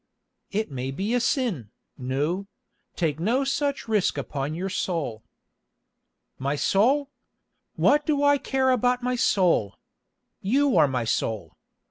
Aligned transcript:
"It 0.49 0.71
may 0.71 0.89
be 0.89 1.13
a 1.13 1.19
sin, 1.19 1.69
Nou; 1.95 2.45
take 2.95 3.19
no 3.19 3.43
such 3.43 3.87
risk 3.87 4.17
upon 4.17 4.55
your 4.55 4.67
soul." 4.67 5.21
"My 6.39 6.55
soul! 6.55 7.11
What 7.75 8.07
do 8.07 8.23
I 8.23 8.39
care 8.39 8.71
about 8.71 9.03
my 9.03 9.15
soul? 9.15 9.75
You 10.41 10.75
are 10.75 10.87
my 10.87 11.03
soul. 11.05 11.55